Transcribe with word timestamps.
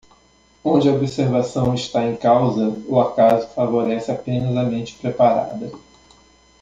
Onde 0.63 0.89
a 0.89 0.93
observação 0.95 1.75
está 1.75 2.03
em 2.09 2.17
causa, 2.17 2.69
o 2.87 2.99
acaso 2.99 3.47
favorece 3.49 4.11
apenas 4.11 4.57
a 4.57 4.63
mente 4.63 4.95
preparada. 4.95 5.69